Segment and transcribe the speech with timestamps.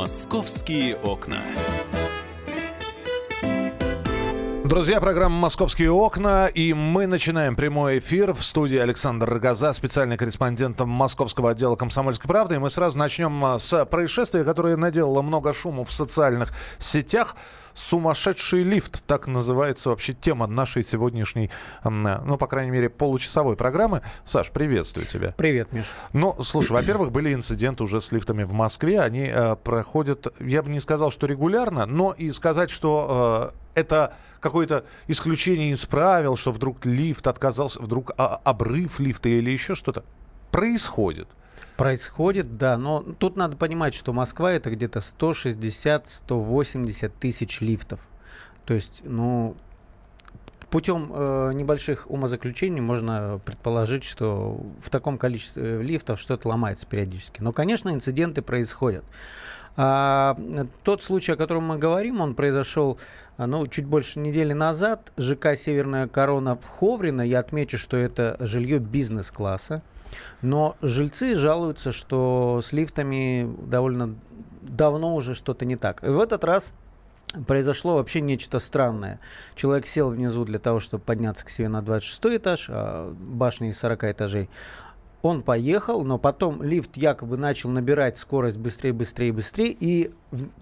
[0.00, 1.44] Московские окна.
[4.70, 10.78] Друзья, программа «Московские окна», и мы начинаем прямой эфир в студии Александр Рогоза, специальный корреспондент
[10.78, 12.54] московского отдела «Комсомольской правды».
[12.54, 17.34] И мы сразу начнем а, с происшествия, которое наделало много шума в социальных сетях.
[17.74, 21.50] «Сумасшедший лифт»— так называется вообще тема нашей сегодняшней,
[21.82, 24.02] ну, по крайней мере, получасовой программы.
[24.24, 25.34] Саш, приветствую тебя.
[25.36, 25.86] Привет, Миш.
[26.12, 29.00] Ну, слушай, во-первых, были инциденты уже с лифтами в Москве.
[29.00, 34.14] Они э, проходят, я бы не сказал, что регулярно, но и сказать, что э, это
[34.40, 40.04] какое-то исключение из правил, что вдруг лифт отказался, вдруг а, обрыв лифта или еще что-то.
[40.50, 41.28] Происходит.
[41.76, 48.00] Происходит, да, но тут надо понимать, что Москва это где-то 160-180 тысяч лифтов.
[48.66, 49.56] То есть, ну,
[50.70, 57.42] путем э, небольших умозаключений можно предположить, что в таком количестве лифтов что-то ломается периодически.
[57.42, 59.04] Но, конечно, инциденты происходят.
[59.76, 60.36] А,
[60.84, 62.98] тот случай, о котором мы говорим, он произошел
[63.38, 65.12] ну, чуть больше недели назад.
[65.16, 67.22] ЖК «Северная корона» в Ховрино.
[67.22, 69.82] Я отмечу, что это жилье бизнес-класса.
[70.42, 74.16] Но жильцы жалуются, что с лифтами довольно
[74.62, 76.02] давно уже что-то не так.
[76.02, 76.74] И в этот раз
[77.46, 79.20] произошло вообще нечто странное.
[79.54, 83.78] Человек сел внизу для того, чтобы подняться к себе на 26 этаж, а башня из
[83.78, 84.50] 40 этажей.
[85.22, 90.10] Он поехал, но потом лифт якобы начал набирать скорость быстрее, быстрее, быстрее и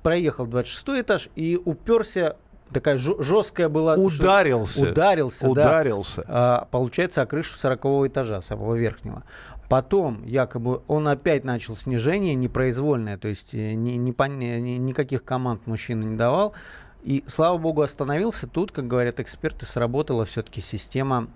[0.02, 2.36] проехал 26 этаж и уперся
[2.72, 3.94] такая жесткая была...
[3.94, 4.90] Ударился.
[4.90, 6.22] Ударился, Ударился.
[6.22, 9.22] Да, а, получается, о крышу 40 этажа, самого верхнего.
[9.68, 15.66] Потом, якобы, он опять начал снижение непроизвольное, то есть э, ни, ни, ни, никаких команд
[15.66, 16.54] мужчина не давал.
[17.02, 18.46] И, слава богу, остановился.
[18.46, 21.28] Тут, как говорят эксперты, сработала все-таки система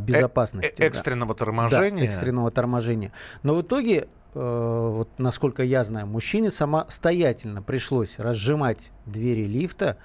[0.00, 0.82] безопасности.
[0.82, 1.38] Э экстренного да.
[1.38, 2.04] торможения.
[2.04, 3.12] Да, экстренного торможения.
[3.42, 9.96] Но в итоге, э, вот насколько я знаю, мужчине самостоятельно пришлось разжимать двери лифта,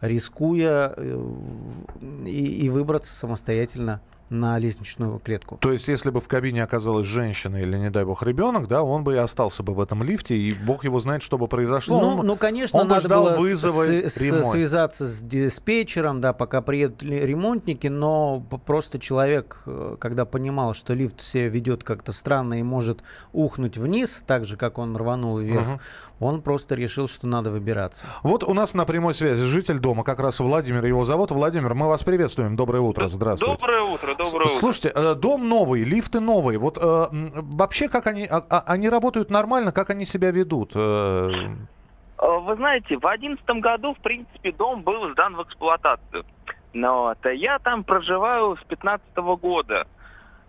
[0.00, 1.34] рискуя э,
[2.26, 4.00] и, и выбраться самостоятельно
[4.32, 5.58] на лестничную клетку.
[5.60, 9.04] То есть, если бы в кабине оказалась женщина или, не дай бог, ребенок, да, он
[9.04, 12.00] бы и остался бы в этом лифте, и бог его знает, что бы произошло.
[12.00, 16.32] Ну, он, ну конечно, он надо ждал было вызова с, с, связаться с диспетчером, да,
[16.32, 22.58] пока приедут ремонтники, но просто человек, э, когда понимал, что лифт себя ведет как-то странно
[22.58, 25.80] и может ухнуть вниз, так же, как он рванул вверх, угу.
[26.20, 28.06] он просто решил, что надо выбираться.
[28.22, 31.30] Вот у нас на прямой связи житель дома, как раз Владимир его зовут.
[31.30, 32.56] Владимир, мы вас приветствуем.
[32.56, 33.54] Доброе утро, здравствуйте.
[33.54, 34.58] Доброе утро, доброе утро.
[34.58, 36.58] Слушайте, э, дом новый, лифты новые.
[36.58, 40.72] Вот э, вообще, как они, а, а, они работают нормально, как они себя ведут?
[40.74, 41.30] Э?
[42.18, 46.24] Вы знаете, в 2011 году, в принципе, дом был сдан в эксплуатацию.
[46.72, 49.86] Но вот, я там проживаю с 15 года.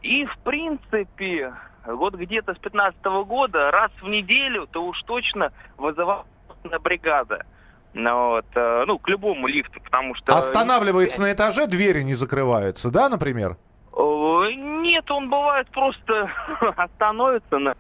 [0.02, 1.54] И, в принципе,
[1.86, 6.26] вот где-то с 15 года раз в неделю то уж точно вызывала
[6.84, 7.46] бригада.
[7.94, 10.36] Ну, вот, ну, к любому лифту, потому что...
[10.36, 13.58] Останавливается на этаже, двери не закрываются, да, например?
[14.84, 16.30] Нет, он бывает просто
[16.76, 17.76] остановится на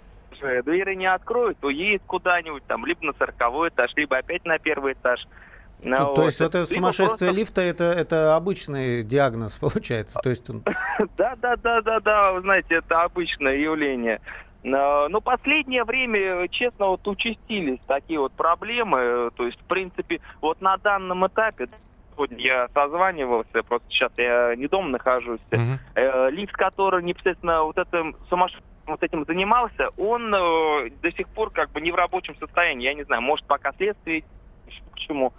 [0.65, 5.25] двери не откроет, уедет куда-нибудь, там, либо на сороковой этаж, либо опять на первый этаж.
[5.83, 6.15] Ну, то, вот.
[6.15, 7.31] то есть это сумасшествие просто...
[7.31, 10.19] лифта это, это обычный диагноз получается.
[10.21, 10.63] То есть он...
[11.17, 14.21] Да, да, да, да, да, вы знаете, это обычное явление.
[14.63, 19.29] Но, но последнее время, честно, вот участились такие вот проблемы.
[19.35, 21.67] То есть, в принципе, вот на данном этапе
[22.13, 25.41] сегодня я созванивался, просто сейчас я не дома нахожусь.
[25.51, 25.77] Uh-huh.
[25.95, 31.51] Э, лифт, который непосредственно вот этим сумасшедшим вот этим занимался, он э, до сих пор
[31.51, 32.85] как бы не в рабочем состоянии.
[32.85, 34.23] Я не знаю, может пока следствие
[34.91, 35.33] к чему.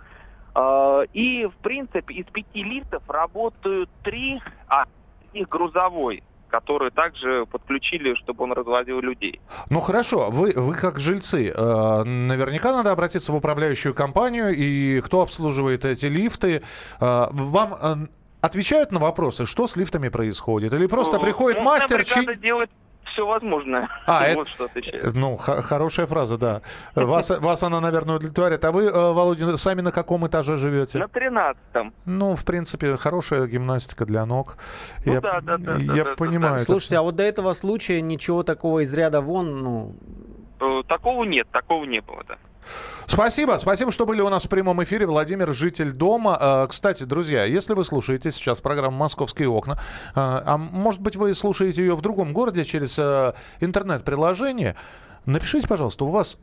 [0.55, 4.85] Э, и в принципе из пяти лифтов работают три, а
[5.27, 6.23] из них грузовой
[6.61, 9.41] которые также подключили, чтобы он развозил людей.
[9.71, 15.23] Ну хорошо, вы, вы как жильцы, э, наверняка надо обратиться в управляющую компанию, и кто
[15.23, 16.63] обслуживает эти лифты,
[17.01, 17.97] э, вам э,
[18.41, 20.73] отвечают на вопросы, что с лифтами происходит?
[20.75, 22.05] Или просто ну, приходит мастер...
[22.05, 22.37] Чи...
[22.37, 22.71] делать
[23.05, 23.89] все возможное.
[24.07, 25.15] А, вот это, что отвечает.
[25.15, 26.63] Ну, хорошая фраза, да.
[26.95, 28.65] Вас, вас она, наверное, удовлетворяет.
[28.65, 30.99] А вы, э, Володя, сами на каком этаже живете?
[30.99, 31.93] На тринадцатом.
[32.05, 34.57] Ну, в принципе, хорошая гимнастика для ног.
[35.05, 35.77] Ну, я да, да, да.
[35.77, 36.55] Я да, понимаю.
[36.55, 36.59] Да.
[36.59, 39.97] Слушайте, а вот до этого случая ничего такого из ряда вон, ну...
[40.61, 42.37] Э, такого нет, такого не было, да.
[43.07, 45.07] Спасибо, спасибо, что были у нас в прямом эфире.
[45.07, 46.39] Владимир, житель дома.
[46.41, 49.79] Э, кстати, друзья, если вы слушаете сейчас программу «Московские окна», э,
[50.15, 54.77] а может быть, вы слушаете ее в другом городе через э, интернет-приложение,
[55.27, 56.39] напишите, пожалуйста, у вас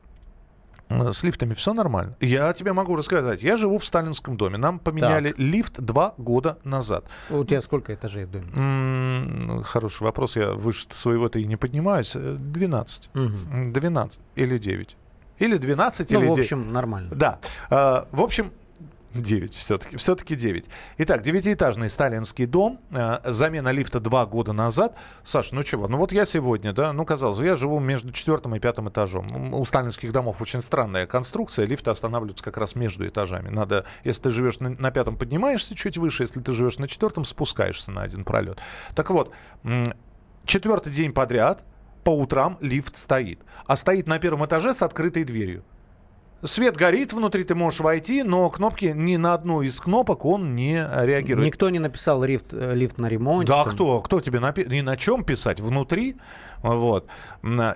[0.89, 2.15] с лифтами все нормально.
[2.19, 3.41] Я тебе могу рассказать.
[3.41, 4.57] Я живу в сталинском доме.
[4.57, 5.39] Нам поменяли так.
[5.39, 7.05] лифт два года назад.
[7.29, 8.45] У тебя сколько этажей в доме?
[8.55, 10.35] М-м, хороший вопрос.
[10.35, 12.15] Я выше своего-то и не поднимаюсь.
[12.15, 13.09] 12.
[13.15, 13.71] Угу.
[13.71, 14.97] 12 или 9
[15.41, 16.39] Или 12, Ну, или в 9.
[16.45, 17.09] общем, нормально.
[17.15, 17.39] Да.
[17.69, 18.51] Э, В общем,
[19.13, 19.97] 9 все-таки.
[19.97, 20.65] Все-таки 9.
[20.99, 22.79] Итак, девятиэтажный сталинский дом.
[22.91, 24.95] э, Замена лифта два года назад.
[25.25, 25.87] Саш, ну чего?
[25.89, 29.53] Ну вот я сегодня, да, ну казалось, бы, я живу между четвертым и пятым этажом.
[29.53, 31.65] У сталинских домов очень странная конструкция.
[31.65, 33.49] Лифты останавливаются как раз между этажами.
[33.49, 36.23] Надо, если ты живешь на, на пятом, поднимаешься чуть выше.
[36.23, 38.59] Если ты живешь на четвертом, спускаешься на один пролет.
[38.95, 39.33] Так вот,
[40.45, 41.63] четвертый день подряд
[42.03, 43.39] по утрам лифт стоит.
[43.65, 45.63] А стоит на первом этаже с открытой дверью.
[46.43, 50.75] Свет горит, внутри ты можешь войти, но кнопки ни на одну из кнопок он не
[50.75, 51.45] реагирует.
[51.45, 53.51] Никто не написал лифт, э, лифт на ремонте.
[53.51, 53.73] Да, там.
[53.73, 53.99] кто?
[53.99, 54.65] Кто тебе напи...
[54.65, 55.59] Ни на чем писать?
[55.59, 56.17] Внутри?
[56.61, 57.07] Вот.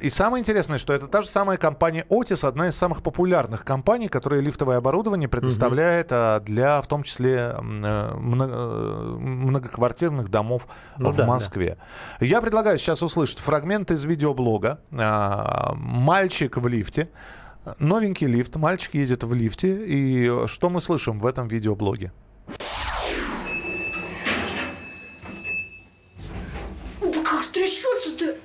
[0.01, 4.07] И самое интересное, что это та же самая компания Otis, одна из самых популярных компаний,
[4.07, 10.67] которая лифтовое оборудование предоставляет а, для, в том числе, э, э, многоквартирных домов
[10.97, 11.29] Ну в да, да.
[11.29, 11.77] Москве.
[12.19, 14.81] Я предлагаю сейчас услышать фрагмент из видеоблога.
[14.91, 17.09] А, Мальчик в лифте.
[17.79, 19.75] Новенький лифт, мальчик едет в лифте.
[19.85, 22.11] И что мы слышим в этом видеоблоге?
[27.01, 28.37] Да как трясется-то?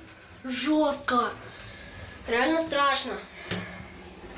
[0.43, 1.29] Жестко.
[2.27, 3.13] Реально страшно.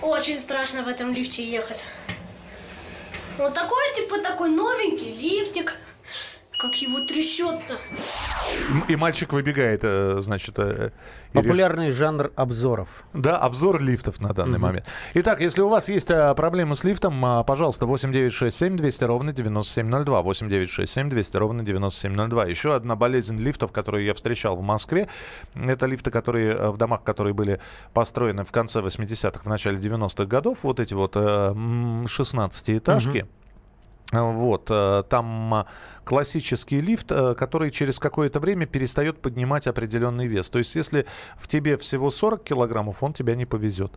[0.02, 1.86] Очень страшно в этом лифте ехать.
[3.38, 5.80] Вот такой, типа, такой новенький лифтик.
[6.64, 7.78] Как его трясет-то.
[8.88, 10.92] И мальчик выбегает, э, значит, э,
[11.34, 13.04] Популярный жанр обзоров.
[13.14, 14.86] Да, обзор лифтов на данный момент.
[15.16, 20.22] Итак, если у вас есть а, проблемы с лифтом, а, пожалуйста, 8967 200 ровно 9702.
[20.22, 22.46] 8967 200 ровно 9702.
[22.46, 25.10] Еще одна болезнь лифтов, которую я встречал в Москве,
[25.56, 27.60] это лифты, которые э, в домах, которые были
[27.94, 33.28] построены в конце 80-х, в начале 90-х годов, вот эти вот э, м, 16-этажки.
[34.12, 35.66] Вот, э, там а,
[36.04, 40.50] классический лифт, э, который через какое-то время перестает поднимать определенный вес.
[40.50, 41.06] То есть, если
[41.36, 43.94] в тебе всего 40 килограммов, он тебя не повезет.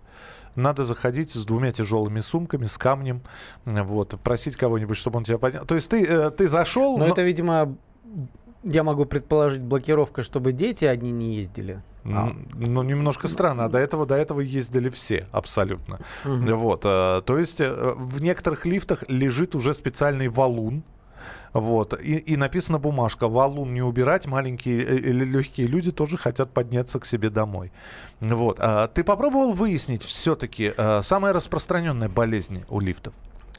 [0.54, 3.22] Надо заходить с двумя тяжелыми сумками, с камнем,
[3.66, 5.66] э, вот, просить кого-нибудь, чтобы он тебя поднял.
[5.66, 6.96] То есть, ты, э, ты зашел...
[6.96, 7.76] Но но- это, видимо,
[8.66, 11.82] я могу предположить, блокировка, чтобы дети одни не ездили.
[12.04, 13.64] А, Ну, немножко странно.
[13.64, 16.00] А до этого, до этого ездили все, абсолютно.
[16.24, 16.82] Вот.
[16.84, 20.82] э, То есть э, в некоторых лифтах лежит уже специальный валун.
[21.52, 21.98] Вот.
[22.00, 23.28] И, и написана бумажка.
[23.28, 24.26] Валун не убирать.
[24.26, 27.72] Маленькие э, или легкие люди тоже хотят подняться к себе домой.
[28.20, 28.58] Вот.
[28.60, 33.14] А Ты попробовал выяснить все-таки самая распространенная болезнь у лифтов?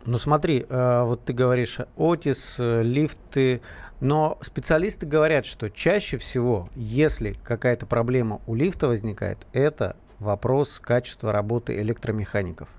[0.07, 3.59] Ну смотри, э, вот ты говоришь Отис, лифты,
[4.00, 11.33] но специалисты говорят, что чаще всего, если какая-то проблема у лифта возникает, это вопрос качества
[11.33, 12.69] работы электромехаников.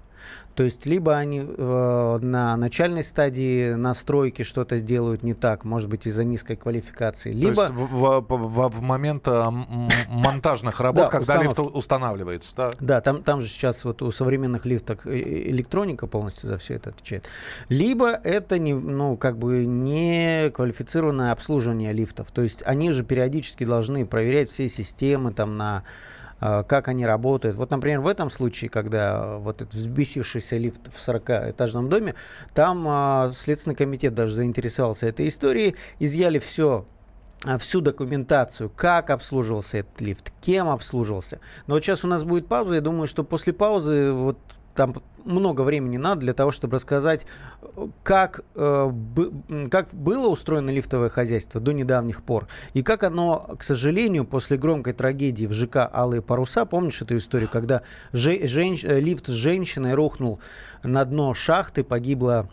[0.54, 6.06] То есть либо они э, на начальной стадии настройки что-то сделают не так, может быть
[6.08, 9.50] из-за низкой квалификации, То либо есть в, в- в- момент э,
[10.08, 11.76] монтажных работ, Да, когда лифт установки.
[11.78, 12.54] устанавливается.
[12.56, 12.70] Да?
[12.80, 16.74] Да, там, там же сейчас вот у современных лифтов э, э, электроника полностью за все
[16.74, 17.28] это отвечает.
[17.68, 22.32] Либо это не, ну, как бы не квалифицированное обслуживание лифтов.
[22.32, 25.84] То есть они же периодически должны проверять все системы там на
[26.40, 27.56] как они работают.
[27.56, 32.14] Вот, например, в этом случае, когда вот этот взбесившийся лифт в 40-этажном доме,
[32.54, 36.86] там э, Следственный комитет даже заинтересовался этой историей, изъяли все
[37.44, 41.38] а, всю документацию, как обслуживался этот лифт, кем обслуживался.
[41.66, 44.38] Но вот сейчас у нас будет пауза, я думаю, что после паузы вот
[44.78, 44.94] там
[45.24, 47.26] много времени надо для того, чтобы рассказать,
[48.04, 48.92] как, э,
[49.68, 54.92] как было устроено лифтовое хозяйство до недавних пор, и как оно, к сожалению, после громкой
[54.92, 57.82] трагедии в ЖК «Алые паруса», помнишь эту историю, когда
[58.12, 60.38] же- женщ- э, лифт с женщиной рухнул
[60.84, 62.48] на дно шахты, погибла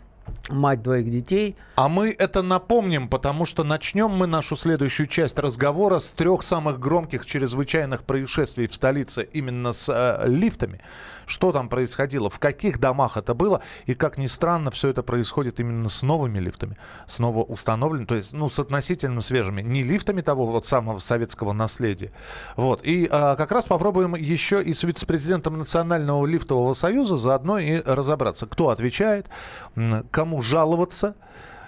[0.48, 5.98] мать двоих детей, А мы это напомним, потому что начнем мы нашу следующую часть разговора
[5.98, 10.80] с трех самых громких чрезвычайных происшествий в столице именно с э, лифтами.
[11.26, 15.58] Что там происходило, в каких домах это было, и как ни странно, все это происходит
[15.58, 16.76] именно с новыми лифтами,
[17.08, 22.12] снова установленными, то есть, ну, с относительно свежими, не лифтами того вот самого советского наследия.
[22.54, 27.80] Вот, и а, как раз попробуем еще и с вице-президентом Национального лифтового союза заодно и
[27.80, 29.26] разобраться, кто отвечает,
[30.16, 31.14] кому жаловаться,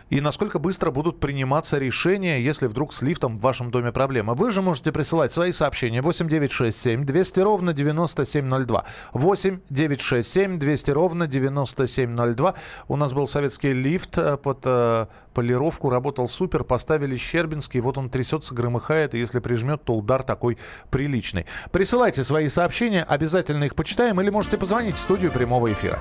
[0.09, 4.33] и насколько быстро будут приниматься решения, если вдруг с лифтом в вашем доме проблема.
[4.33, 8.85] Вы же можете присылать свои сообщения 8967 200 ровно 9702.
[9.13, 12.55] 8967 200 ровно 9702.
[12.89, 18.09] У нас был советский лифт э, под э, полировку, работал супер, поставили Щербинский, вот он
[18.09, 20.57] трясется, громыхает, и если прижмет, то удар такой
[20.91, 21.45] приличный.
[21.71, 26.01] Присылайте свои сообщения, обязательно их почитаем, или можете позвонить в студию прямого эфира.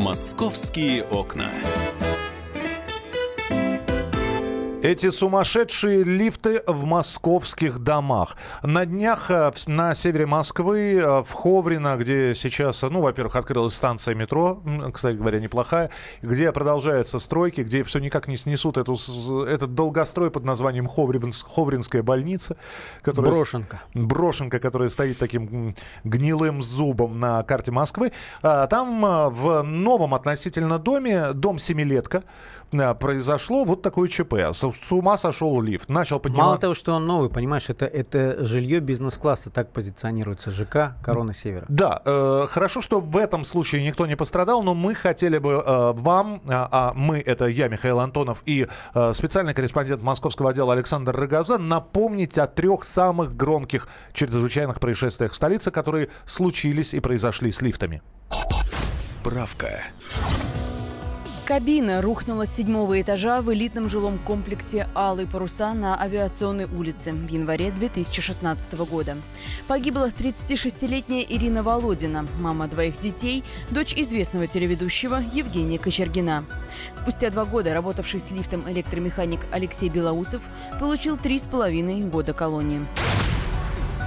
[0.00, 1.50] «Московские окна».
[4.82, 8.36] Эти сумасшедшие лифты в московских домах.
[8.62, 14.14] На днях э, на севере Москвы, э, в Ховрино, где сейчас, ну, во-первых, открылась станция
[14.14, 14.62] метро,
[14.94, 15.90] кстати говоря, неплохая,
[16.22, 18.96] где продолжаются стройки, где все никак не снесут эту,
[19.44, 22.56] этот долгострой под названием Ховринс, Ховринская больница.
[23.02, 23.82] Которая, брошенка.
[23.92, 28.12] Брошенка, которая стоит таким гнилым зубом на карте Москвы.
[28.40, 32.24] А там э, в новом относительно доме, дом семилетка,
[32.98, 34.34] произошло вот такое ЧП.
[34.52, 35.88] С ума сошел лифт.
[35.88, 36.46] Начал подниматься.
[36.46, 41.64] Мало того, что он новый, понимаешь, это, это жилье бизнес-класса, так позиционируется ЖК Корона Севера.
[41.68, 45.92] Да, э, хорошо, что в этом случае никто не пострадал, но мы хотели бы э,
[45.94, 51.16] вам, а, а мы, это я, Михаил Антонов, и э, специальный корреспондент московского отдела Александр
[51.16, 57.62] Рогоза, напомнить о трех самых громких чрезвычайных происшествиях в столице, которые случились и произошли с
[57.62, 58.02] лифтами.
[58.98, 59.82] Справка.
[61.44, 67.28] Кабина рухнула с седьмого этажа в элитном жилом комплексе «Алые паруса» на Авиационной улице в
[67.28, 69.16] январе 2016 года.
[69.66, 76.44] Погибла 36-летняя Ирина Володина, мама двоих детей, дочь известного телеведущего Евгения Кочергина.
[76.92, 80.42] Спустя два года работавший с лифтом электромеханик Алексей Белоусов
[80.78, 82.86] получил три с половиной года колонии.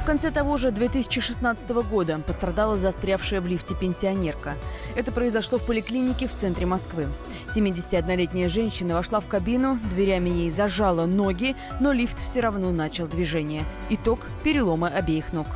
[0.04, 4.56] В конце того же 2016 года пострадала застрявшая в лифте пенсионерка.
[4.98, 7.08] Это произошло в поликлинике в центре Москвы.
[7.56, 13.64] 71-летняя женщина вошла в кабину, дверями ей зажала ноги, но лифт все равно начал движение.
[13.90, 15.48] Итог– переломы обеих ног.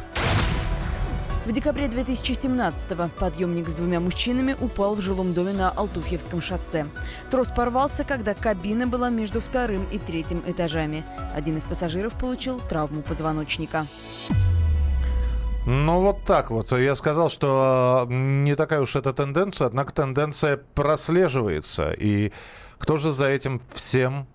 [1.47, 6.85] В декабре 2017-го подъемник с двумя мужчинами упал в жилом доме на Алтуфьевском шоссе.
[7.31, 11.05] Трос порвался, когда кабина была между вторым и третьим этажами.
[11.33, 13.85] Один из пассажиров получил травму позвоночника.
[15.65, 16.73] Ну, вот так вот.
[16.73, 21.93] Я сказал, что не такая уж эта тенденция, однако тенденция прослеживается.
[21.93, 22.33] И
[22.77, 24.27] кто же за этим всем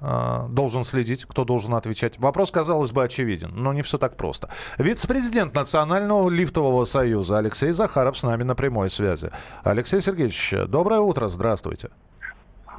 [0.00, 2.18] должен следить, кто должен отвечать.
[2.18, 4.48] Вопрос, казалось бы, очевиден, но не все так просто.
[4.78, 9.30] Вице-президент Национального лифтового союза Алексей Захаров с нами на прямой связи.
[9.62, 11.90] Алексей Сергеевич, доброе утро, здравствуйте.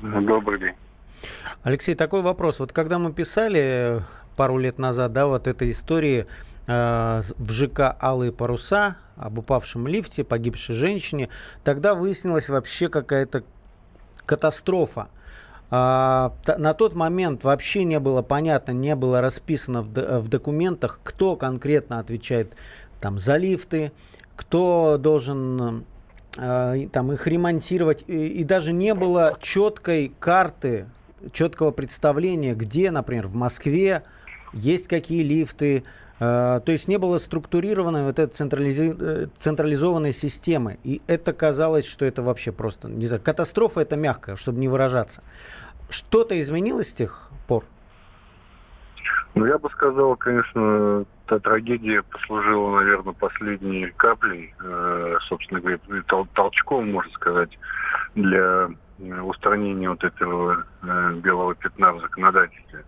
[0.02, 0.76] Добрый день.
[1.64, 2.60] Алексей, такой вопрос.
[2.60, 4.04] Вот когда мы писали
[4.36, 6.26] пару лет назад, да, вот этой истории
[6.66, 11.30] э, в ЖК «Алые паруса», об упавшем лифте, погибшей женщине,
[11.64, 13.44] тогда выяснилась вообще какая-то
[14.26, 15.10] катастрофа.
[15.74, 22.00] А, на тот момент вообще не было понятно, не было расписано в, документах, кто конкретно
[22.00, 22.54] отвечает
[23.00, 23.94] там, за лифты,
[24.36, 25.86] кто должен
[26.38, 28.04] э, там, их ремонтировать.
[28.08, 30.88] И, даже не было четкой карты,
[31.32, 34.04] четкого представления, где, например, в Москве
[34.52, 35.86] есть какие лифты,
[36.22, 38.96] то есть не было структурированной вот этой централизи...
[39.00, 40.78] Э, централизованной системы.
[40.84, 45.24] И это казалось, что это вообще просто, не знаю, катастрофа это мягко, чтобы не выражаться.
[45.90, 47.64] Что-то изменилось с тех пор?
[49.34, 56.28] Ну, я бы сказал, конечно, та трагедия послужила, наверное, последней каплей, э, собственно говоря, тол-
[56.36, 57.58] толчком, можно сказать,
[58.14, 62.84] для э, устранения вот этого э, белого пятна в законодательстве.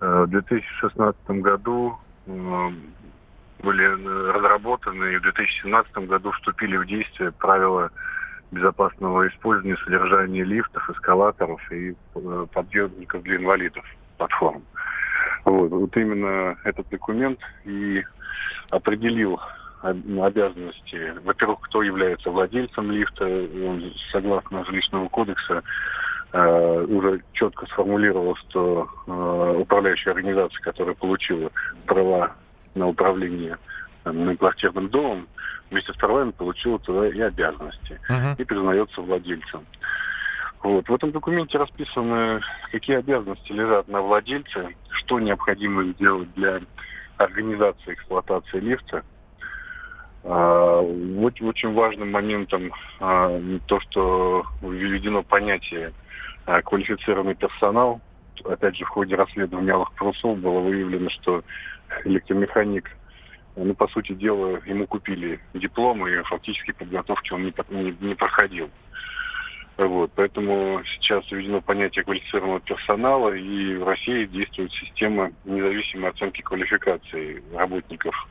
[0.00, 7.90] Э, в 2016 году э, были разработаны и в 2017 году вступили в действие правила
[8.50, 13.84] безопасного использования содержания лифтов, эскалаторов и э, подъемников для инвалидов
[14.16, 14.62] платформ.
[15.44, 18.04] Вот, вот именно этот документ и
[18.70, 19.40] определил
[19.82, 25.62] обязанности, во-первых, кто является владельцем лифта, он, согласно жилищного кодекса, э,
[26.36, 31.50] уже четко сформулировал, что э, управляющая организация, которая получила
[31.86, 32.34] права
[32.74, 33.56] на управление
[34.04, 35.26] э, многоквартирным домом,
[35.70, 38.36] вместе с правами получила туда и обязанности uh-huh.
[38.36, 39.64] и признается владельцем.
[40.62, 40.88] Вот.
[40.88, 42.40] В этом документе расписаны,
[42.72, 46.60] какие обязанности лежат на владельце, что необходимо сделать для
[47.16, 49.02] организации эксплуатации лифта.
[50.24, 55.92] А, очень важным моментом то, что введено понятие
[56.64, 58.00] квалифицированный персонал.
[58.44, 61.42] Опять же, в ходе расследования алых парусов было выявлено, что
[62.04, 62.90] электромеханик,
[63.56, 68.70] ну, по сути дела, ему купили диплом, и фактически подготовки он не, не, не проходил.
[69.76, 77.42] Вот, поэтому сейчас введено понятие квалифицированного персонала, и в России действует система независимой оценки квалификации
[77.54, 78.28] работников.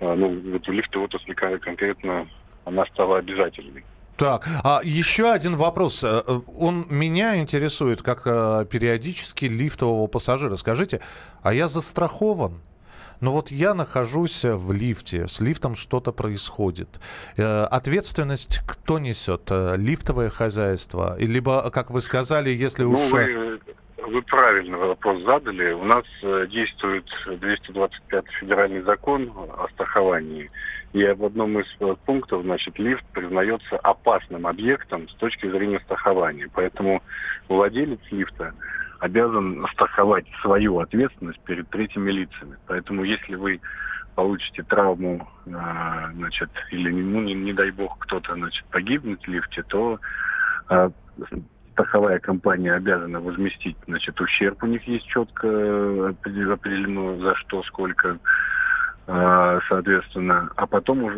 [0.00, 2.28] А, ну, вот в лифтовой отрасли конкретно
[2.66, 3.84] она стала обязательной.
[4.16, 6.02] Так, а еще один вопрос.
[6.02, 6.22] Э,
[6.58, 10.56] он меня интересует как э, периодически лифтового пассажира.
[10.56, 11.00] Скажите,
[11.42, 12.60] а я застрахован?
[13.20, 16.88] Но вот я нахожусь в лифте, с лифтом что-то происходит.
[17.36, 19.50] Э, ответственность кто несет?
[19.50, 21.16] Лифтовое хозяйство?
[21.18, 23.10] Либо, как вы сказали, если ну, уж...
[23.10, 23.60] Вы,
[23.98, 25.72] вы правильно вопрос задали.
[25.72, 26.04] У нас
[26.48, 30.48] действует 225 федеральный закон о страховании.
[30.96, 36.48] И в одном из э, пунктов, значит, лифт признается опасным объектом с точки зрения страхования.
[36.54, 37.02] Поэтому
[37.50, 38.54] владелец лифта
[39.00, 42.56] обязан страховать свою ответственность перед третьими лицами.
[42.66, 43.60] Поэтому если вы
[44.14, 49.64] получите травму, а, значит, или, ну, не, не дай бог, кто-то, значит, погибнет в лифте,
[49.64, 50.00] то
[50.68, 50.90] а,
[51.72, 56.14] страховая компания обязана возместить, значит, ущерб у них есть четко э,
[56.54, 58.18] определено, за что, сколько.
[59.08, 61.16] А, соответственно, а потом уже,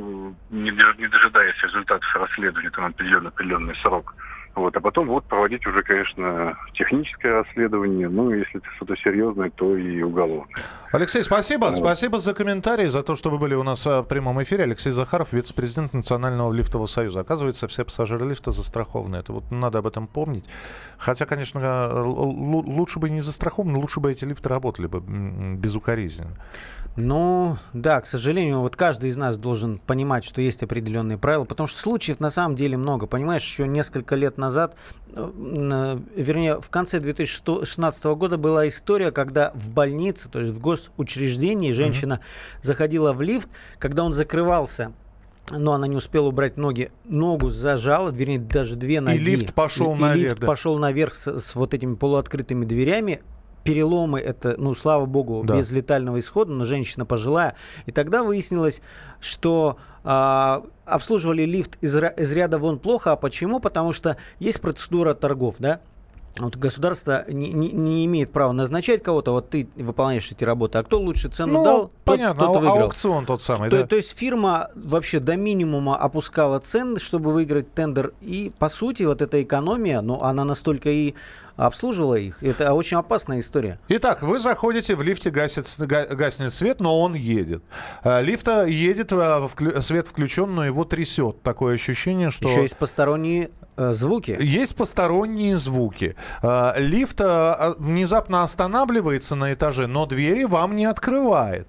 [0.51, 4.15] не, не дожидаясь результатов расследования, там определенный определенный срок,
[4.59, 9.77] вот, а потом вот проводить уже, конечно, техническое расследование, ну, если это что-то серьезное, то
[9.77, 10.49] и уголовное.
[10.91, 11.67] Алексей, спасибо.
[11.67, 11.77] Вот.
[11.77, 14.65] Спасибо за комментарий, за то, что вы были у нас а, в прямом эфире.
[14.65, 17.21] Алексей Захаров, вице-президент Национального лифтового союза.
[17.21, 19.17] Оказывается, все пассажиры лифта застрахованы.
[19.17, 20.51] Это вот надо об этом помнить.
[20.99, 25.01] Хотя, конечно, лучше бы не застрахованы, лучше бы эти лифты работали бы
[25.57, 26.37] безукоризненно.
[26.97, 31.69] Ну, да, к сожалению, вот каждый из нас должен понимать, что есть определенные правила, потому
[31.69, 33.07] что случаев на самом деле много.
[33.07, 34.77] Понимаешь, еще несколько лет назад,
[35.13, 41.71] э, вернее, в конце 2016 года была история, когда в больнице, то есть в госучреждении,
[41.71, 42.59] женщина mm-hmm.
[42.63, 44.93] заходила в лифт, когда он закрывался,
[45.51, 49.17] но она не успела убрать ноги, ногу зажала, вернее, даже две ноги.
[49.17, 50.17] И лифт пошел и, наверх.
[50.17, 50.47] И лифт да.
[50.47, 53.23] пошел наверх с, с вот этими полуоткрытыми дверями
[53.69, 55.57] переломы, это, ну, слава богу, да.
[55.57, 57.55] без летального исхода, но женщина пожилая.
[57.85, 58.81] И тогда выяснилось,
[59.21, 63.13] что э, обслуживали лифт из, из ряда вон плохо.
[63.13, 63.61] А почему?
[63.61, 65.81] Потому что есть процедура торгов, да?
[66.39, 70.85] Вот государство не, не, не имеет права назначать кого-то, вот ты выполняешь эти работы, а
[70.85, 72.83] кто лучше цену ну, дал, понятно, тот, тот выиграл.
[72.85, 73.87] аукцион тот самый, то, да?
[73.87, 79.21] То есть фирма вообще до минимума опускала цены, чтобы выиграть тендер, и по сути вот
[79.21, 81.15] эта экономия, ну она настолько и
[81.59, 82.43] обслуживала их.
[82.43, 83.79] Это очень опасная история.
[83.89, 87.63] Итак, вы заходите в лифте, гасит, гаснет свет, но он едет.
[88.03, 89.49] А, лифта едет, а,
[89.81, 91.43] свет включен, но его трясет.
[91.43, 92.49] Такое ощущение, что...
[92.49, 94.37] Еще есть посторонние э, звуки.
[94.41, 96.15] Есть посторонние звуки.
[96.43, 101.67] А, лифт внезапно останавливается на этаже, но двери вам не открывает.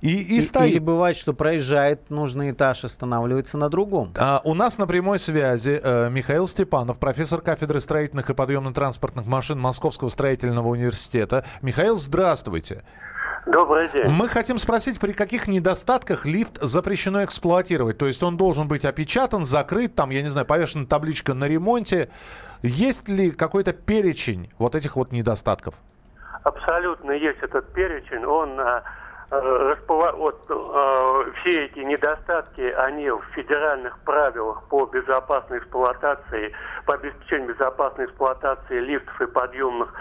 [0.00, 0.72] И, и, и стоит.
[0.72, 4.12] Или бывает, что проезжает нужный этаж, останавливается на другом.
[4.16, 9.58] А, у нас на прямой связи э, Михаил Степанов, профессор кафедры строительных и подъемно-транспортных машин
[9.58, 11.44] Московского строительного университета.
[11.62, 12.82] Михаил, здравствуйте.
[13.46, 14.08] Добрый день.
[14.08, 17.96] Мы хотим спросить, при каких недостатках лифт запрещено эксплуатировать?
[17.96, 22.10] То есть он должен быть опечатан, закрыт, там, я не знаю, повешена табличка на ремонте.
[22.62, 25.74] Есть ли какой-то перечень вот этих вот недостатков?
[26.42, 28.24] Абсолютно есть этот перечень.
[28.24, 28.58] Он
[29.30, 36.54] Э, вот, э, все эти недостатки, они в федеральных правилах по безопасной эксплуатации,
[36.86, 39.92] по обеспечению безопасной эксплуатации лифтов и подъемных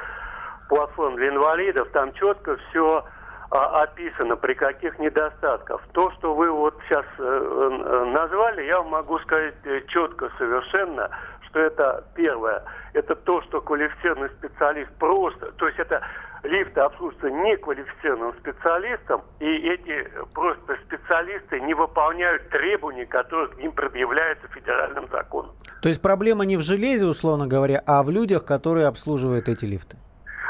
[0.69, 3.03] платформ для инвалидов, там четко все
[3.49, 5.81] а, описано, при каких недостатках.
[5.93, 11.09] То, что вы вот сейчас э, э, назвали, я могу сказать э, четко совершенно,
[11.57, 12.63] что это первое.
[12.93, 16.01] Это то, что квалифицированный специалист просто, то есть это
[16.43, 24.47] лифты обслуживаются неквалифицированным специалистом, и эти просто специалисты не выполняют требований, которые к ним предъявляются
[24.49, 25.51] федеральным законом.
[25.81, 29.97] То есть проблема не в железе, условно говоря, а в людях, которые обслуживают эти лифты?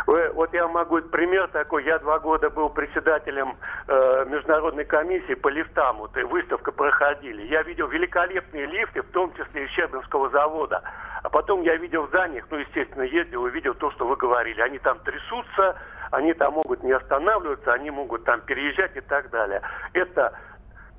[0.08, 1.84] Вот я могу пример такой.
[1.84, 5.98] Я два года был председателем э, международной комиссии по лифтам.
[5.98, 7.42] Вот и выставка проходили.
[7.48, 10.82] Я видел великолепные лифты, в том числе и Щебинского завода.
[11.24, 14.62] А потом я видел в зданиях, ну, естественно, ездил и видел то, что вы говорили.
[14.62, 15.76] Они там трясутся,
[16.12, 19.62] они там могут не останавливаться, они могут там переезжать и так далее.
[19.92, 20.32] Это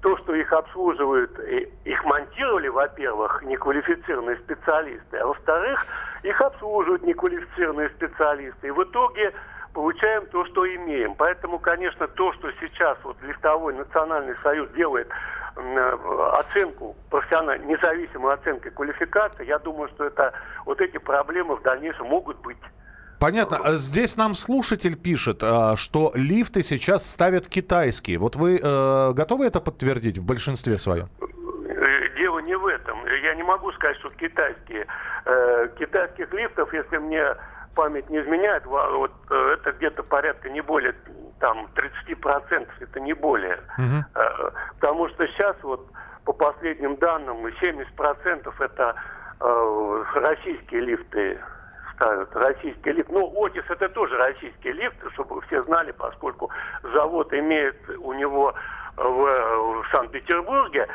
[0.02, 1.38] то, что их обслуживают,
[1.84, 5.86] их монтировали, во-первых, неквалифицированные специалисты, а во-вторых,
[6.22, 8.68] их обслуживают неквалифицированные специалисты.
[8.68, 9.32] И в итоге
[9.72, 11.14] получаем то, что имеем.
[11.14, 15.08] Поэтому, конечно, то, что сейчас вот Лифтовой национальный союз делает
[16.34, 20.32] оценку, профессиональную, независимую оценку квалификации, я думаю, что это
[20.66, 22.58] вот эти проблемы в дальнейшем могут быть.
[23.18, 23.56] Понятно.
[23.64, 28.18] А здесь нам слушатель пишет, а, что лифты сейчас ставят китайские.
[28.18, 31.08] Вот вы э, готовы это подтвердить в большинстве своем?
[31.20, 32.97] Э, дело не в этом.
[33.28, 34.86] Я не могу сказать, что китайские.
[35.26, 37.36] Э, китайских лифтов, если мне
[37.74, 40.94] память не изменяет, вот э, это где-то порядка не более
[41.38, 43.58] там 30%, это не более.
[43.76, 44.22] Угу.
[44.80, 45.86] Потому что сейчас вот
[46.24, 48.94] по последним данным 70% это
[49.40, 51.38] э, российские лифты
[51.96, 53.10] ставят российский лифт.
[53.10, 56.50] Ну, Отис это тоже российский лифт, чтобы все знали, поскольку
[56.94, 58.54] завод имеет у него
[58.96, 60.88] в, в Санкт-Петербурге.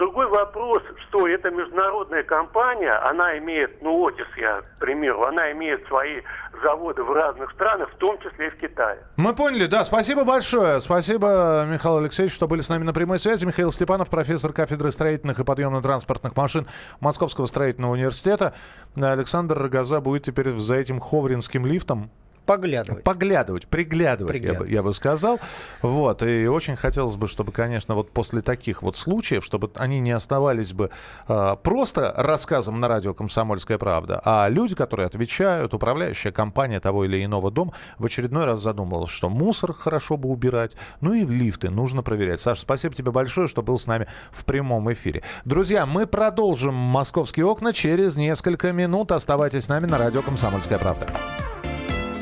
[0.00, 5.86] Другой вопрос, что это международная компания, она имеет, ну, Отис, я, к примеру, она имеет
[5.88, 6.22] свои
[6.62, 8.98] заводы в разных странах, в том числе и в Китае.
[9.18, 9.84] Мы поняли, да.
[9.84, 10.80] Спасибо большое.
[10.80, 13.44] Спасибо, Михаил Алексеевич, что были с нами на прямой связи.
[13.44, 16.66] Михаил Степанов, профессор кафедры строительных и подъемно-транспортных машин
[17.00, 18.54] Московского строительного университета.
[18.96, 22.10] Александр Рогоза будет теперь за этим ховринским лифтом
[22.50, 23.04] Поглядывать.
[23.04, 24.68] Поглядывать, приглядывать, приглядывать.
[24.68, 25.38] Я, бы, я бы сказал.
[25.82, 30.10] Вот, и очень хотелось бы, чтобы, конечно, вот после таких вот случаев, чтобы они не
[30.10, 30.90] оставались бы
[31.28, 37.24] э, просто рассказом на радио «Комсомольская правда», а люди, которые отвечают, управляющая компания того или
[37.24, 42.02] иного дома, в очередной раз задумывалась, что мусор хорошо бы убирать, ну и лифты нужно
[42.02, 42.40] проверять.
[42.40, 45.22] Саша, спасибо тебе большое, что был с нами в прямом эфире.
[45.44, 49.12] Друзья, мы продолжим «Московские окна» через несколько минут.
[49.12, 51.06] Оставайтесь с нами на радио «Комсомольская правда».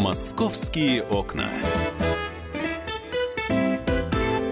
[0.00, 1.50] «Московские окна».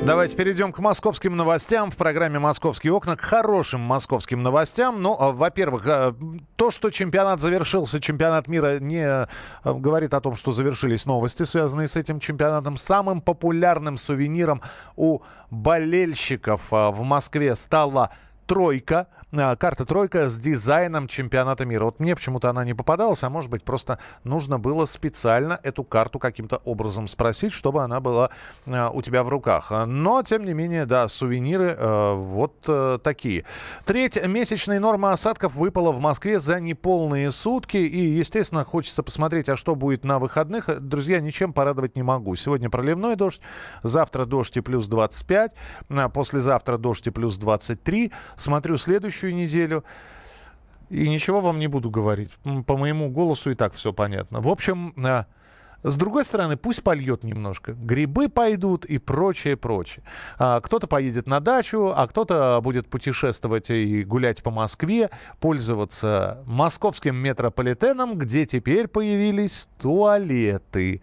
[0.05, 5.01] Давайте перейдем к московским новостям в программе «Московские окна», к хорошим московским новостям.
[5.01, 6.15] Ну, а, во-первых, а,
[6.57, 9.27] то, что чемпионат завершился, чемпионат мира не а,
[9.65, 12.77] говорит о том, что завершились новости, связанные с этим чемпионатом.
[12.77, 14.61] Самым популярным сувениром
[14.97, 18.11] у болельщиков в Москве стала
[18.47, 21.85] тройка, карта тройка с дизайном чемпионата мира.
[21.85, 26.19] Вот мне почему-то она не попадалась, а может быть просто нужно было специально эту карту
[26.19, 28.31] каким-то образом спросить, чтобы она была
[28.67, 29.71] а, у тебя в руках.
[29.87, 33.45] Но, тем не менее, да, сувениры э, вот э, такие.
[33.85, 37.77] Треть месячной нормы осадков выпала в Москве за неполные сутки.
[37.77, 40.69] И, естественно, хочется посмотреть, а что будет на выходных.
[40.81, 42.35] Друзья, ничем порадовать не могу.
[42.37, 43.41] Сегодня проливной дождь,
[43.83, 45.53] завтра дождь и плюс 25,
[45.91, 48.77] а послезавтра дождь и плюс 23, смотрю
[49.19, 49.85] следующую неделю.
[50.91, 52.31] И ничего вам не буду говорить.
[52.67, 54.41] По моему голосу и так все понятно.
[54.41, 55.27] В общем, а,
[55.83, 57.75] с другой стороны, пусть польет немножко.
[57.75, 60.03] Грибы пойдут и прочее, прочее.
[60.39, 67.17] А, кто-то поедет на дачу, а кто-то будет путешествовать и гулять по Москве, пользоваться московским
[67.17, 71.03] метрополитеном, где теперь появились туалеты.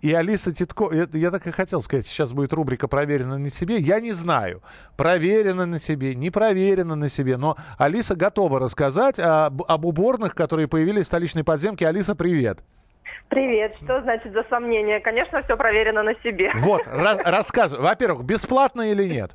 [0.00, 3.76] И Алиса Титко, я, я так и хотел сказать, сейчас будет рубрика «Проверено на себе».
[3.76, 4.62] Я не знаю,
[4.96, 10.68] проверено на себе, не проверено на себе, но Алиса готова рассказать об, об уборных, которые
[10.68, 11.86] появились в столичной подземке.
[11.86, 12.60] Алиса, привет.
[13.28, 13.76] Привет.
[13.84, 15.00] Что значит за сомнение?
[15.00, 16.50] Конечно, все проверено на себе.
[16.56, 17.84] Вот, рассказывай.
[17.84, 19.32] Во-первых, бесплатно или нет?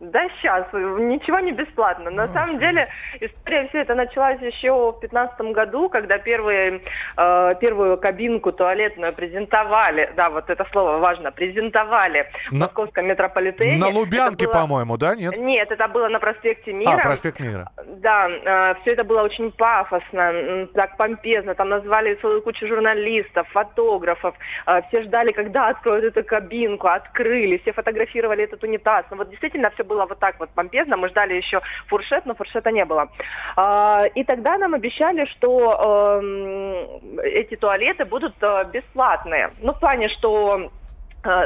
[0.00, 2.10] Да сейчас, ничего не бесплатно.
[2.10, 2.86] На ну, самом деле
[3.20, 6.82] история все это началась еще в 2015 году, когда первые,
[7.16, 13.78] э, первую кабинку туалетную презентовали, да, вот это слово важно, презентовали на, в московском метрополитене.
[13.78, 14.54] На Лубянке, было...
[14.54, 15.36] по-моему, да, нет?
[15.36, 16.98] Нет, это было на проспекте Мира.
[16.98, 17.70] А, проспект Мира.
[17.86, 24.34] Да, э, все это было очень пафосно, так помпезно, там назвали целую кучу журналистов, фотографов,
[24.66, 29.06] э, все ждали, когда откроют эту кабинку, открыли, все фотографировали этот унитаз.
[29.10, 30.96] Но вот действительно все было было вот так вот помпезно.
[30.96, 33.08] Мы ждали еще фуршет, но фуршета не было.
[33.56, 39.50] А, и тогда нам обещали, что эм, эти туалеты будут э, бесплатные.
[39.60, 40.70] Ну, в плане, что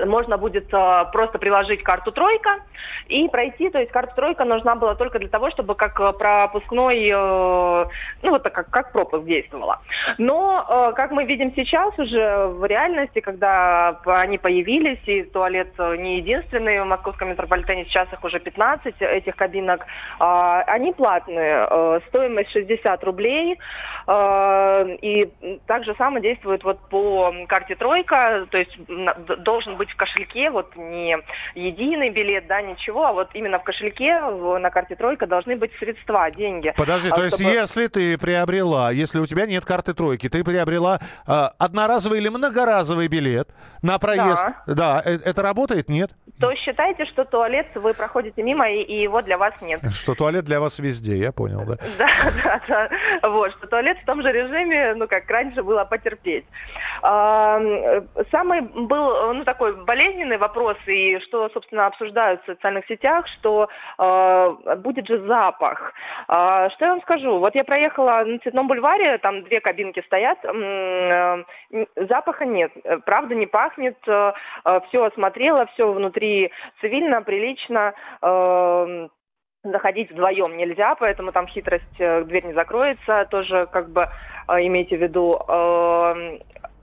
[0.06, 2.60] можно будет э, просто приложить карту тройка
[3.06, 3.70] и пройти.
[3.70, 8.42] То есть карта тройка нужна была только для того, чтобы как э, пропускной, ну вот
[8.42, 9.80] как, как пропуск действовала.
[10.18, 16.82] Но, как мы видим сейчас уже в реальности, когда они появились, и туалет не единственный
[16.82, 19.86] в московском метрополитене, сейчас их уже 15, этих кабинок,
[20.18, 22.00] они платные.
[22.08, 23.58] Стоимость 60 рублей.
[25.02, 25.28] И
[25.66, 28.76] так же само действует вот по карте тройка, то есть
[29.44, 31.16] должен должен быть в кошельке, вот не
[31.54, 35.70] единый билет, да, ничего, а вот именно в кошельке в- на карте тройка должны быть
[35.78, 36.72] средства, деньги.
[36.76, 41.00] Подожди, А то есть если ты приобрела, если у тебя нет карты тройки, ты приобрела
[41.26, 43.48] э, одноразовый или многоразовый билет
[43.83, 46.11] на проезд, да, э- это работает, нет?
[46.40, 49.81] То считайте, что туалет вы проходите мимо, и, и его для вас нет.
[49.90, 51.77] Что туалет для вас везде, я понял, да.
[51.98, 52.09] Да,
[52.44, 53.29] да, да.
[53.29, 56.44] Вот, что туалет в том же режиме, ну, как раньше было потерпеть.
[57.03, 57.61] А,
[58.31, 64.74] Самый был, ну, такой болезненный вопрос, и что, собственно, обсуждают в социальных сетях, что э,
[64.77, 65.92] будет же запах.
[66.29, 67.38] А, Что я вам скажу?
[67.38, 70.38] Вот я проехала на Цветном бульваре, там две кабинки стоят,
[71.96, 72.70] запаха нет,
[73.05, 76.27] правда не пахнет, все осмотрела, все внутри
[76.80, 79.08] цивильно, прилично, э,
[79.64, 84.06] заходить вдвоем нельзя, поэтому там хитрость, э, дверь не закроется, тоже как бы
[84.48, 85.38] э, имейте в виду.
[85.48, 86.40] Эм,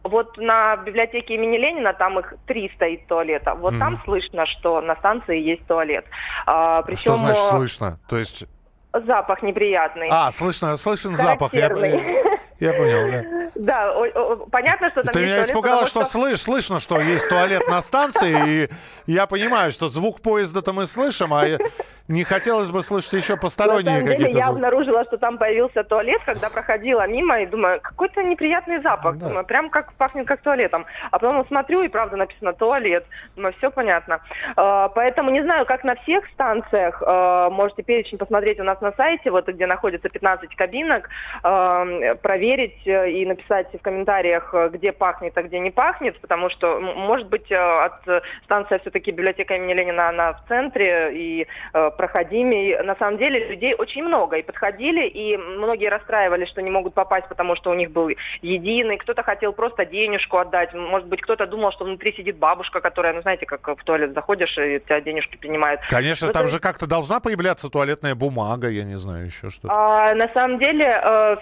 [0.07, 3.55] Вот на библиотеке имени Ленина, там их три стоит туалета.
[3.55, 3.79] Вот Мгм.
[3.79, 6.05] там слышно, что на станции есть туалет.
[6.45, 7.99] А, Что причем значит э, слышно?
[8.07, 8.45] То есть...
[8.93, 10.07] запах неприятный.
[10.11, 11.53] А, слышно, слышен запах.
[11.55, 12.21] Я, Характерный.
[12.59, 13.23] я понял, да.
[13.55, 16.99] Да, о- о- понятно, что там Ты меня туалет, испугала, потому что, слышь, слышно, что
[16.99, 18.69] есть туалет на станции, и
[19.11, 21.57] я понимаю, что звук поезда-то мы слышим, а я-
[22.07, 24.55] не хотелось бы слышать еще посторонние какие-то я звуки.
[24.57, 29.17] обнаружила, что там появился туалет, когда проходила мимо и думаю, какой-то неприятный запах.
[29.17, 30.85] Думаю, прям как пахнет как туалетом.
[31.09, 33.05] А потом смотрю и правда написано туалет.
[33.35, 34.19] Думаю, все понятно.
[34.55, 37.01] Э, Поэтому не знаю, как на всех станциях.
[37.05, 41.09] э, Можете перечень посмотреть у нас на сайте, вот где находится 15 кабинок,
[41.43, 46.49] э, проверить э, и написать в комментариях, э, где пахнет, а где не пахнет, потому
[46.49, 51.47] что, может быть, э, от э, станция все-таки библиотека имени Ленина, она в центре и
[51.73, 52.77] э, проходимей.
[52.83, 54.37] На самом деле людей очень много.
[54.37, 58.09] И подходили, и многие расстраивались, что не могут попасть, потому что у них был
[58.41, 58.97] единый.
[58.97, 60.73] Кто-то хотел просто денежку отдать.
[60.73, 64.57] Может быть, кто-то думал, что внутри сидит бабушка, которая, ну, знаете, как в туалет заходишь,
[64.57, 65.81] и тебя денежки принимают.
[65.89, 69.73] Конечно, Ну, там же как-то должна появляться туалетная бумага, я не знаю, еще что-то.
[69.73, 70.85] А, на самом деле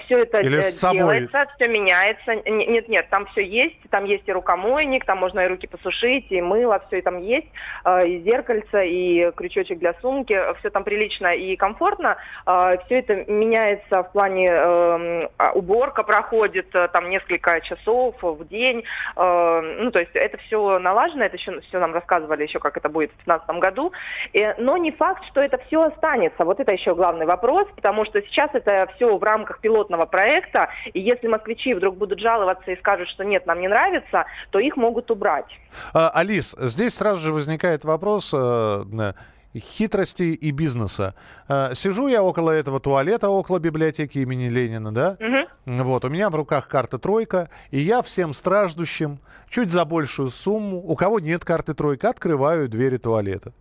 [0.06, 0.98] все это Или э, с собой?
[0.98, 2.36] делается, все меняется.
[2.36, 3.78] Нет, нет, там все есть.
[3.90, 7.48] Там есть и рукомойник, там можно и руки посушить, и мыло, все там есть,
[7.86, 10.40] э, и зеркальце, и крючочек для сумки.
[10.60, 12.18] Все там прилично и комфортно.
[12.46, 18.84] Все это меняется в плане эм, а, уборка проходит э, там несколько часов в день.
[19.16, 22.90] Э, Ну, то есть это все налажено, это еще все нам рассказывали еще, как это
[22.90, 23.92] будет в 2015 году.
[24.34, 26.46] Э, Но не факт, что это все останется.
[26.46, 31.00] Вот это еще главный вопрос, потому что сейчас это все в рамках пилотного проекта, и
[31.00, 35.12] если москвичи вдруг будут жаловаться и скажут, что нет, нам не нравится, то их могут
[35.12, 35.46] убрать.
[35.94, 39.14] А, Алис, здесь сразу же возникает вопрос э,
[39.56, 41.16] хитрости и бизнеса.
[41.48, 45.18] Э, Сижу я около этого туалета, около библиотеки имени Ленина, да?
[45.66, 50.78] Вот, у меня в руках карта тройка, и я всем страждущим чуть за большую сумму,
[50.78, 53.54] у кого нет карты тройка, открываю двери туалета.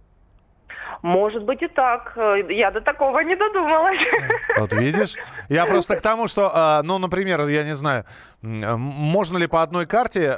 [1.03, 2.13] Может быть и так.
[2.17, 3.99] Э, Я до такого не додумалась.
[4.59, 5.15] Вот видишь?
[5.49, 8.05] Я просто к тому, что, э, ну, например, я не знаю,
[8.43, 10.33] э, можно ли по одной карте,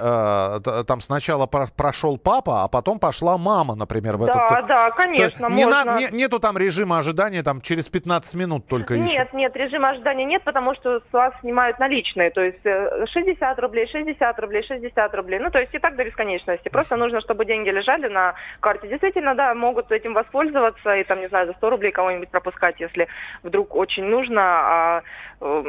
[0.87, 4.67] там сначала про- прошел папа, а потом пошла мама, например, в Да, этот...
[4.67, 5.85] да, То конечно, не можно.
[5.85, 9.13] на- не- нету там режима ожидания, там через 15 минут только еще.
[9.19, 12.31] Нет, нет, режима ожидания нет, потому что с вас снимают наличные.
[12.31, 15.39] То есть э, 60 рублей, 60 рублей, 60 рублей.
[15.41, 16.69] Ну, то есть и так до бесконечности.
[16.71, 18.89] Просто нужно, чтобы деньги лежали на карте.
[18.89, 23.09] Действительно, да, могут этим воспользоваться и там, не знаю, за 100 рублей кого-нибудь пропускать, если
[23.43, 25.03] вдруг очень нужно, а
[25.41, 25.63] э,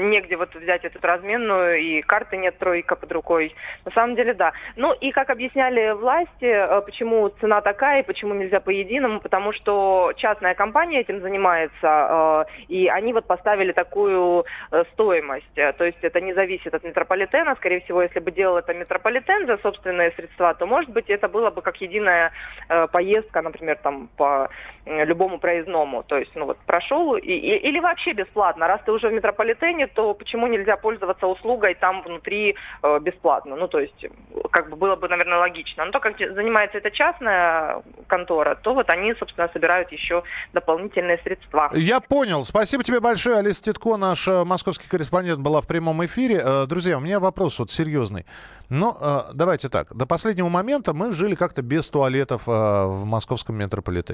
[0.00, 3.54] негде вот взять эту разменную, и карты нет, тройка под рукой.
[3.84, 4.52] На самом деле, да.
[4.76, 9.52] Ну, и как объясняли власти, э, почему цена такая и почему нельзя по единому, потому
[9.52, 15.54] что частная компания этим занимается, э, и они вот поставили такую э, стоимость.
[15.54, 17.54] То есть это не зависит от метрополитена.
[17.56, 21.50] Скорее всего, если бы делал это метрополитен за собственные средства, то, может быть, это было
[21.50, 22.32] бы как единая
[22.68, 24.48] э, поездка, например, там по
[24.86, 26.02] любому проездному.
[26.02, 28.66] То есть, ну вот, прошел, и, и- или вообще бесплатно.
[28.66, 33.54] Раз ты уже в метрополитене, то почему нельзя пользоваться услугой там внутри э, бесплатно?
[33.56, 34.06] Ну, то есть,
[34.50, 35.84] как бы было бы, наверное, логично.
[35.84, 40.22] Но то, как занимается эта частная контора, то вот они, собственно, собирают еще
[40.54, 41.70] дополнительные средства.
[41.74, 42.42] Я понял.
[42.44, 46.40] Спасибо тебе большое, Алиса Титко, наш э, московский корреспондент, была в прямом эфире.
[46.42, 48.24] Э, Друзья, у меня вопрос вот серьезный.
[48.70, 49.94] Ну, э, давайте так.
[49.94, 54.07] До последнего момента мы жили как-то без туалетов в московском метрополитене.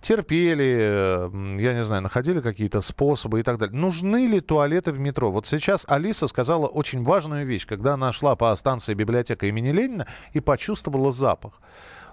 [0.00, 3.76] Терпели, э, я не знаю, находили какие-то способы и так далее.
[3.76, 5.32] Нужны ли туалеты в метро?
[5.32, 10.06] Вот сейчас Алиса сказала очень важную вещь, когда она шла по станции библиотека имени Ленина
[10.34, 11.60] и почувствовала запах.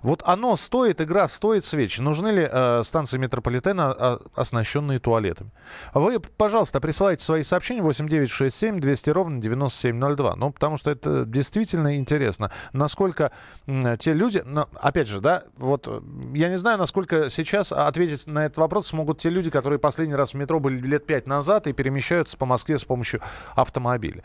[0.06, 1.98] Вот оно стоит, игра стоит свеч.
[1.98, 5.50] Нужны ли э, станции метрополитена, э, оснащенные туалетами?
[5.96, 10.36] Вы, пожалуйста, присылайте свои сообщения 8967 200 ровно 9702.
[10.36, 12.52] Ну, потому что это действительно интересно.
[12.72, 13.32] Насколько
[13.66, 14.44] э, те люди...
[14.46, 16.00] Но, опять же, да, вот э,
[16.36, 20.36] я не знаю, насколько сейчас ответить на этот вопрос смогут те люди, которые последний раз
[20.36, 23.22] в метро были лет пять назад и перемещаются по Москве с помощью
[23.56, 24.22] автомобиля.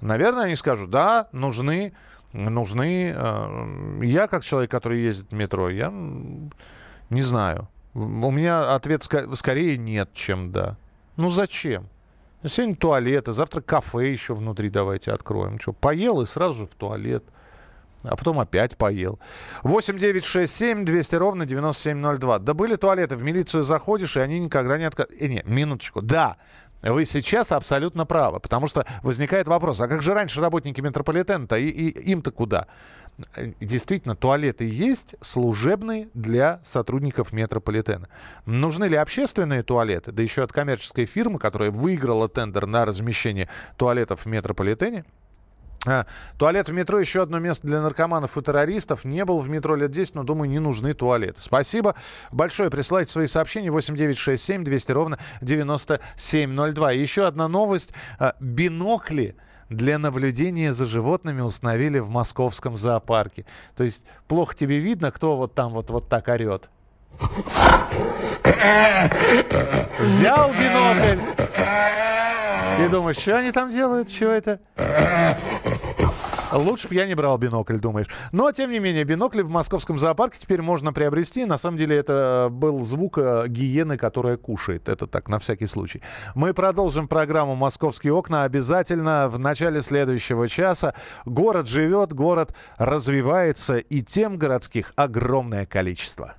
[0.00, 1.92] Наверное, они скажут, да, нужны
[2.34, 3.14] нужны.
[3.16, 5.92] Э, я, как человек, который ездит в метро, я
[7.10, 7.68] не знаю.
[7.94, 10.76] У меня ответ скорее нет, чем да.
[11.16, 11.88] Ну зачем?
[12.44, 15.58] Сегодня туалеты, завтра кафе еще внутри давайте откроем.
[15.58, 17.24] Что, поел и сразу же в туалет.
[18.02, 19.18] А потом опять поел.
[19.62, 22.40] 8 9 6 7 200 ровно 9702.
[22.40, 25.22] Да были туалеты, в милицию заходишь, и они никогда не отказывают.
[25.22, 26.02] Э, не, минуточку.
[26.02, 26.36] Да,
[26.92, 31.68] вы сейчас абсолютно правы, потому что возникает вопрос, а как же раньше работники метрополитена-то, и,
[31.68, 32.66] и им-то куда?
[33.60, 38.08] Действительно, туалеты есть служебные для сотрудников метрополитена.
[38.44, 44.24] Нужны ли общественные туалеты, да еще от коммерческой фирмы, которая выиграла тендер на размещение туалетов
[44.24, 45.04] в метрополитене?
[45.86, 46.06] А,
[46.38, 49.04] туалет в метро еще одно место для наркоманов и террористов.
[49.04, 51.40] Не был в метро лет 10, но, думаю, не нужны туалеты.
[51.40, 51.94] Спасибо
[52.32, 52.70] большое.
[52.70, 56.92] Присылайте свои сообщения 8967 200 ровно 9702.
[56.92, 57.92] еще одна новость.
[58.18, 59.36] А, бинокли
[59.68, 63.44] для наблюдения за животными установили в московском зоопарке.
[63.76, 66.70] То есть плохо тебе видно, кто вот там вот, вот так орет.
[70.00, 71.20] Взял бинокль
[72.80, 74.58] и думаешь, что они там делают, что это?
[76.54, 78.06] Лучше бы я не брал бинокль, думаешь.
[78.30, 81.44] Но, тем не менее, бинокли в московском зоопарке теперь можно приобрести.
[81.46, 84.88] На самом деле, это был звук э, гиены, которая кушает.
[84.88, 86.00] Это так, на всякий случай.
[86.36, 90.94] Мы продолжим программу «Московские окна» обязательно в начале следующего часа.
[91.24, 96.34] Город живет, город развивается, и тем городских огромное количество.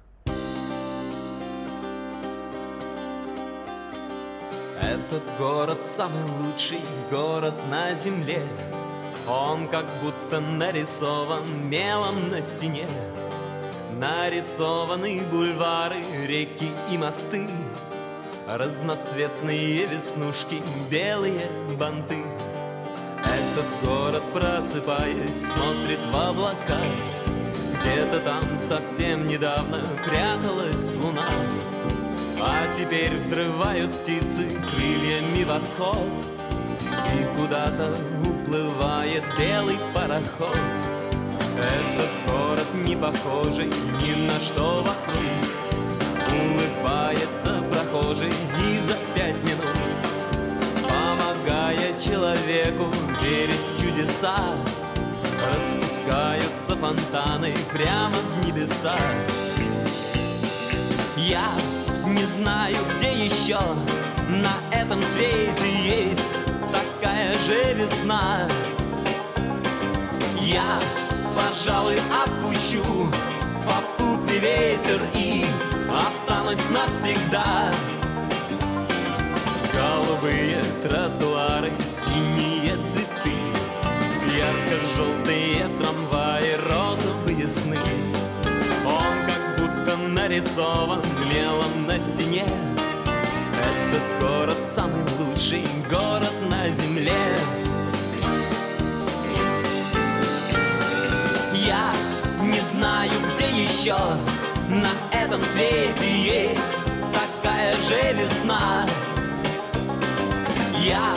[4.82, 6.80] Этот город самый лучший
[7.12, 8.42] город на земле
[9.28, 12.88] Он как будто нарисован мелом на стене.
[13.98, 17.48] Нарисованы бульвары, реки и мосты.
[18.48, 20.62] Разноцветные веснушки,
[20.92, 22.18] белые банты.
[23.26, 26.80] Этот город, просыпаясь, смотрит в облака.
[27.82, 31.28] Где-то там совсем недавно пряталась луна.
[32.40, 35.98] А теперь взрывают птицы крыльями восход.
[37.16, 37.96] И куда-то
[38.56, 40.58] уплывает белый пароход.
[41.58, 45.16] Этот город не похожий ни на что вокруг
[46.28, 49.66] Улыбается прохожий и за пять минут.
[50.84, 52.86] Помогая человеку
[53.22, 54.38] верить в чудеса.
[55.48, 58.98] Распускаются фонтаны прямо в небеса.
[61.18, 61.48] Я
[62.06, 63.60] не знаю, где еще
[64.30, 66.45] на этом свете есть
[66.76, 68.48] такая же весна.
[70.40, 70.80] Я,
[71.36, 72.84] пожалуй, отпущу
[73.66, 75.46] попутный ветер и
[75.90, 77.74] останусь навсегда.
[79.74, 81.72] Голубые тротуары,
[82.06, 83.34] синие цветы,
[84.38, 87.80] ярко-желтые трамваи, розовые сны.
[88.86, 92.48] Он как будто нарисован мелом на стене
[93.60, 97.14] Этот город самый лучший город на земле.
[101.54, 101.94] Я
[102.42, 103.96] не знаю, где еще
[104.68, 106.60] на этом свете есть
[107.14, 108.86] такая же весна.
[110.84, 111.16] Я,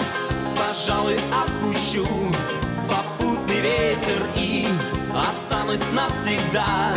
[0.56, 2.06] пожалуй, отпущу
[2.88, 4.68] попутный ветер и
[5.12, 6.94] останусь навсегда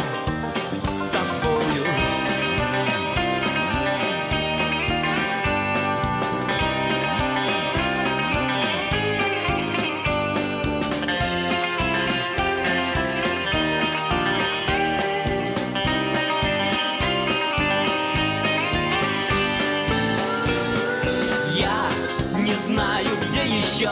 [23.81, 23.89] еще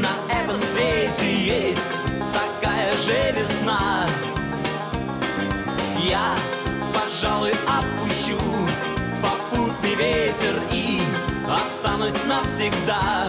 [0.00, 1.80] на этом свете есть
[2.34, 4.08] такая же весна.
[6.00, 6.34] Я,
[6.92, 8.36] пожалуй, отпущу
[9.22, 11.00] попутный ветер и
[11.48, 13.28] останусь навсегда.